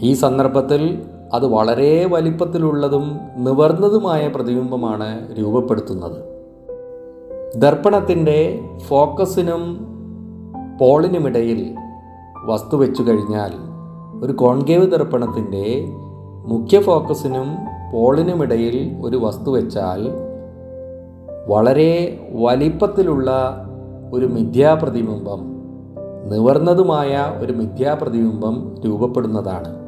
ഈ 0.01 0.13
സന്ദർഭത്തിൽ 0.13 1.01
അത് 1.33 1.45
വളരെ 1.45 2.05
വലിപ്പത്തിലുള്ളതും 2.05 3.19
നിവർന്നതുമായ 3.37 4.27
പ്രതിബിംബമാണ് 4.27 5.39
രൂപപ്പെടുത്തുന്നത്. 5.39 6.37
ദർപ്പണത്തിന്റെ 7.55 8.59
ഫോക്കസിനും 8.87 9.87
പോളിനുമിടയിൽ 10.79 11.75
വസ്തു 12.45 12.77
വെച്ചു 12.77 13.03
കഴിഞ്ഞാൽ 13.03 13.51
ഒരു 14.25 14.31
കോൺകേവ് 14.31 14.91
ദർപ്പണത്തിന്റെ 14.91 15.85
മുഖ്യ 16.47 16.81
ഫോക്കസിനും 16.81 17.57
പോളിനുമിടയിൽ 17.93 19.01
ഒരു 19.05 19.17
വസ്തു 19.17 19.51
വെച്ചാൽ 19.51 20.07
വളരെ 21.47 22.19
വലിപ്പത്തിലുള്ള 22.31 23.31
ഒരു 24.13 24.25
മിഥ്യാപ്രതിബിംബം 24.25 25.56
നിവർന്നതുമായ 26.27 27.33
ഒരു 27.41 27.53
മിഥ്യാപ്രതിബിംബം 27.53 28.75
രൂപപ്പെടുന്നതാണ്. 28.85 29.87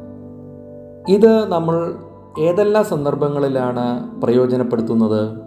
ഇത് 1.08 1.48
നമ്മൾ 1.48 1.94
ഏതെല്ലാം 2.40 2.84
സന്ദർഭങ്ങളിലാണ് 2.84 4.20
പ്രയോജനപ്പെടുത്തുന്നത്? 4.22 5.38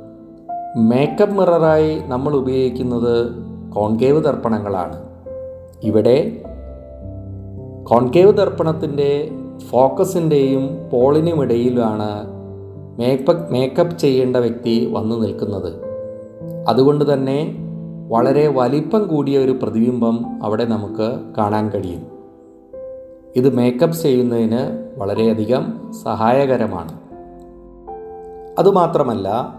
മേക്കപ്പ് 0.78 1.36
മിററായി 1.36 2.02
നമ്മൾ 2.08 2.36
ഉപയോഗിക്കുന്നത് 2.36 3.32
കോൺകേവ് 3.76 4.24
ദർപ്പണങ്ങളാണ്. 4.24 5.04
ഇവിടെ 5.84 6.42
കോൺകേവ് 7.84 8.34
ദർപ്പണത്തിന്റെ 8.34 9.32
ഫോക്കസിന്റെയും 9.70 10.70
പോളിനും 10.92 11.44
ഇടയിലാണ് 11.44 12.28
മേക്കപ്പ് 13.00 13.52
മേക്കപ്പ് 13.52 13.98
ചെയ്യേണ്ട 13.98 14.38
വ്യക്തി 14.38 14.90
വന്നു 14.94 15.16
നിൽക്കുന്നത്. 15.16 15.74
അതുകൊണ്ട് 16.68 17.14
തന്നെ 17.14 17.63
വളരെ 18.14 18.48
വലിപ്പം 18.48 19.08
കൂടിയ 19.08 19.38
ഒരു 19.38 19.52
പ്രതിബിംബം 19.52 20.44
അവിടെ 20.44 20.66
നമുക്ക് 20.66 21.20
കാണാൻ 21.38 21.70
കഴിയും. 21.70 22.08
ഇത് 23.36 23.56
മേക്കപ്പ് 23.56 23.96
ചെയ്യുന്നതിന് 23.96 24.90
വളരെയധികം 24.98 25.94
സഹായകരമാണ്. 26.04 27.00
അതുമാത്രമല്ല 28.60 29.56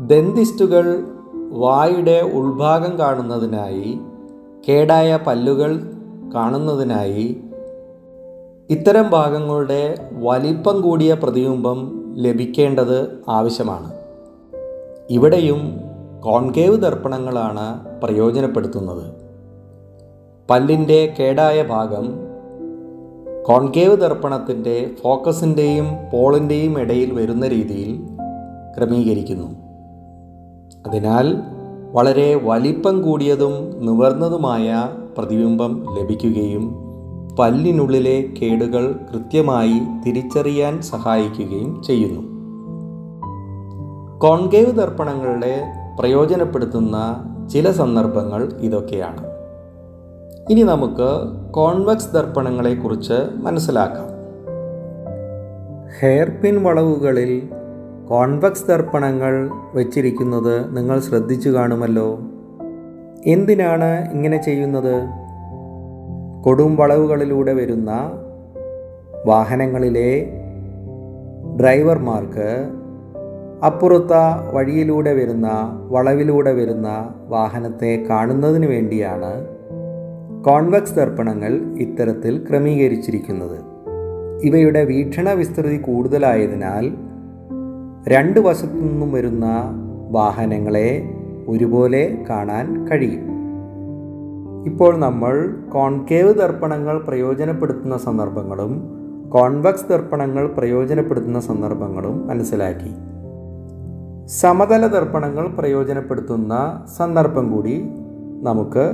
ദന്തിസ്റ്റുകൾ 0.00 1.04
വായുടെ 1.50 2.30
ഉൾഭാഗം 2.34 2.98
കാണുന്നതിനായി 2.98 4.00
കേടായ 4.68 5.18
പല്ലുകൾ 5.26 5.80
കാണുന്നതിനായി 6.34 7.40
ഇത്തരം 8.70 9.10
ഭാഗങ്ങളുടെ 9.10 10.10
വലിപ്പം 10.12 10.80
കൂടിയ 10.80 11.14
പ്രതിബിംബം 11.22 12.04
ലഭിക്കേണ്ടത് 12.16 13.22
ആവശ്യമാണ്. 13.28 13.92
ഇവിടെയും 15.10 15.91
കോൺകേവ് 16.24 16.76
ദർപ്പണങ്ങളാണ് 16.76 17.86
പ്രയോജനപ്പെടുത്തുന്നത്. 18.00 19.12
പല്ലിന്റെ 20.50 21.14
കേടായ 21.18 21.62
ഭാഗം 21.62 22.14
കോൺകേവ് 23.42 23.96
ദർപ്പണത്തിന്റെ 23.96 24.90
ഫോക്കസിന്റെയും 25.02 25.84
പോളിന്റെയും 26.12 26.80
ഇടയിൽ 26.80 27.12
വരുന്ന 27.12 27.48
രീതിയിൽ 27.48 28.00
ക്രമീകരിക്കുന്നു. 28.78 29.46
അതിനാൽ 30.86 31.36
വളരെ 31.92 32.34
വലിപ്പം 32.34 33.02
കൂടിയതും 33.02 33.86
നിവർന്നതുമായ 33.86 34.88
പ്രതിബിംബം 35.18 35.86
ലഭിക്കുകയും 35.98 36.74
പല്ലിനുള്ളിലെ 37.38 38.24
കേടുകൾ 38.42 39.00
കൃത്യമായി 39.12 40.02
തിരിച്ചറിയാൻ 40.06 40.82
സഹായിക്കുകയും 40.82 41.82
ചെയ്യുന്നു. 41.82 42.32
കോൺകേവ് 44.18 44.72
ദർപ്പണങ്ങളുടെ 44.72 45.81
പ്രയോജനപ്പെടുത്തുന്ന 45.98 47.24
ചില 47.52 47.70
സന്ദർഭങ്ങൾ 47.70 48.52
ഇതൊക്കെയാണ്. 48.60 49.32
ഇനി 50.50 50.62
നമുക്ക് 50.62 51.28
കോൺവെക്സ് 51.52 52.14
ദർപ്പണങ്ങളെക്കുറിച്ച് 52.14 53.12
മനസ്സിലാക്കാം. 53.34 54.12
ഹെയർ 56.00 56.30
പിൻ 56.44 56.62
വളവുകളിൽ 56.62 57.48
കോൺവെക്സ് 58.08 58.68
ദർപ്പണങ്ങൾ 58.68 59.50
വച്ചിരിക്കുന്നത് 59.74 60.76
നിങ്ങൾ 60.76 61.00
ശ്രദ്ധിച്ചു 61.00 61.48
കാണുമല്ലോ. 61.48 62.18
എന്തിനാണ് 63.26 64.12
ഇങ്ങനെ 64.12 64.42
ചെയ്യുന്നത്? 64.42 65.08
കൊടും 66.44 66.76
വളവുകളിലൂടെ 66.76 67.52
വരുന്ന 67.52 68.12
വാഹനങ്ങളിലെ 69.26 70.30
ഡ്രൈവർമാർക്ക് 71.60 72.68
അപ്പുറത്ത 73.64 74.12
വഴിയിലൂടെ 74.52 75.12
വരുന്ന 75.12 75.50
വളവിലൂടെ 75.88 76.52
വരുന്ന 76.52 77.14
വാഹനത്തെ 77.28 78.06
കാണുന്നതിന് 78.10 78.66
വേണ്ടിയാണ് 78.66 79.46
കോൺവെക്സ് 80.44 80.96
ദർപ്പണങ്ങൾ 80.96 81.76
ഇത്തരത്തിൽ 81.78 82.46
ക്രമീകരിച്ചിരിക്കുന്നത്. 82.50 83.58
ഇവയുടെ 84.42 84.84
വീക്ഷണ 84.84 85.30
വിസ്തൃതി 85.30 85.76
കൂടുതലായതിനാൽ 85.76 86.94
രണ്ട് 88.08 88.40
വശത്തു 88.40 88.72
നിന്നും 88.72 89.12
വരുന്ന 89.12 89.46
വാഹനങ്ങളെ 90.10 91.10
ഒരുപോലെ 91.48 92.24
കാണാൻ 92.30 92.88
കഴിയും. 92.88 93.26
ഇപ്പോൾ 94.66 94.96
നമ്മൾ 94.96 95.54
കോൺകേവ് 95.72 96.34
ദർപ്പണങ്ങൾ 96.34 96.98
പ്രയോജനപ്പെടുത്തുന്ന 96.98 97.98
സന്ദർഭങ്ങളും 97.98 98.82
കോൺവെക്സ് 99.28 99.88
ദർപ്പണങ്ങൾ 99.90 100.46
പ്രയോജനപ്പെടുത്തുന്ന 100.46 101.40
സന്ദർഭങ്ങളും 101.40 102.26
മനസ്സിലാക്കി. 102.26 103.11
സമതല 104.26 104.86
ദർപ്പണങ്ങൾ 104.86 105.48
പ്രയോജനപ്പെടുത്തുന്ന 105.48 106.84
സന്ദർഭം 106.96 107.52
കൂടി 107.52 107.88
നമുക്ക് 108.42 108.92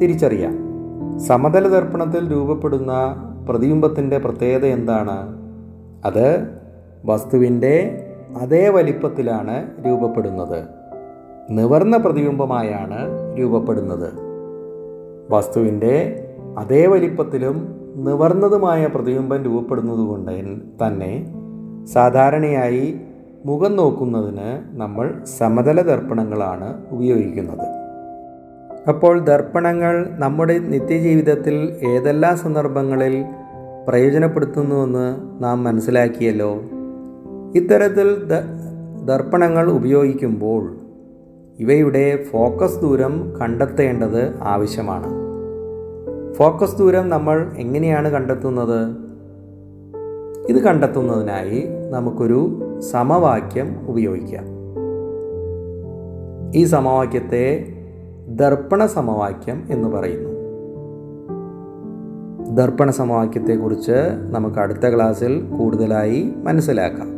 തിരിച്ചറിയാം. 0.00 0.58
സമതല 1.18 1.68
ദർപ്പണത്തിൽ 1.68 2.32
രൂപപ്പെടുന്ന 2.32 2.92
പ്രതിബിംബത്തിന്റെ 3.48 4.18
പ്രത്യേകത 4.18 4.66
എന്താണ്? 4.66 5.16
അത് 6.04 6.46
വസ്തുവിന്റെ 7.04 8.06
അതേ 8.40 8.68
വലിപ്പത്തിലാണ് 8.68 9.70
രൂപപ്പെടുന്നത്. 9.86 10.64
നിവർന്ന 11.50 11.96
പ്രതിബിംബമായാണ് 11.96 12.98
രൂപപ്പെടുന്നത്. 13.38 14.12
വസ്തുവിന്റെ 15.30 16.18
അതേ 16.58 16.86
വലിപ്പത്തിലും 16.86 17.74
നിവർന്നതുമായ 17.96 18.86
പ്രതിബിംബം 18.86 19.42
രൂപപ്പെടുന്നതുകൊണ്ട് 19.42 20.60
തന്നെ 20.86 21.34
സാധാരണയായി 21.92 23.00
മുഖം 23.44 23.76
നോക്കുന്നതിന് 23.76 24.78
നമ്മൾ 24.80 25.14
സമതല 25.38 25.82
ദർപ്പണങ്ങളാണ് 25.82 26.84
ഉപയോഗിക്കുന്നത്. 26.90 27.82
അപ്പോൾ 28.88 29.18
ദർപ്പണങ്ങൾ 29.18 30.08
നമ്മുടെ 30.10 30.58
നിത്യജീവിതത്തിൽ 30.58 31.76
ഏതെല്ലാം 31.86 32.36
സന്ദർഭങ്ങളിൽ 32.36 33.24
പ്രയോജനപ്പെടുത്തുന്നുവെന്ന് 33.88 35.16
നാം 35.44 35.64
മനസ്സിലാക്കിയല്ലോ. 35.64 36.60
ഇത്തരത്തിൽ 37.54 38.22
ദർപ്പണങ്ങൾ 39.04 39.70
ഉപയോഗിക്കുമ്പോൾ 39.70 40.76
ഇവയുടെ 41.58 42.24
ഫോക്കസ് 42.32 42.80
ദൂരം 42.80 43.32
കണ്ടെത്തേണ്ടത് 43.40 44.38
ആവശ്യമാണ്. 44.42 45.06
ഫോക്കസ് 46.32 46.78
ദൂരം 46.78 47.08
നമ്മൾ 47.08 47.52
എങ്ങനെയാണ് 47.58 48.08
കണ്ടെത്തുന്നത്? 48.08 49.01
ഇത് 50.48 50.62
കണ്ടെത്തുന്നതിനായി 50.62 51.68
നമുക്കൊരു 51.90 52.58
സമവാക്യം 52.90 53.86
ഉപയോഗിക്കാം. 53.88 54.44
ഈ 56.54 56.64
സമവാക്യത്തെ 56.64 57.74
ദർപ്പണ 58.28 58.86
സമവാക്യം 58.86 59.68
എന്ന് 59.70 59.88
പറയുന്നു. 59.88 60.30
ദർപ്പണ 62.54 62.90
സമവാക്യത്തെക്കുറിച്ച് 62.90 63.94
നമുക്ക് 64.30 64.58
അടുത്ത 64.58 64.94
ക്ലാസ്സിൽ 64.94 65.50
കൂടുതലായി 65.58 66.32
മനസ്സിലാക്കാം. 66.36 67.12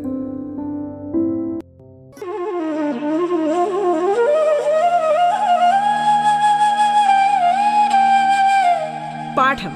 പാഠം 9.38 9.70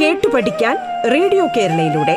കേട്ടു 0.00 0.28
പഠിക്കാൻ 0.34 0.76
റേഡിയോ 1.12 1.46
കേരളയിലൂടെ. 1.56 2.16